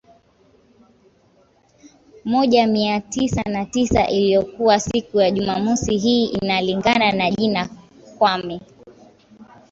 [2.25, 7.69] moja mia tisa na tisa iliyokuwa siku ya Jumamosi Hii inalingana na jina
[8.19, 8.61] Kwame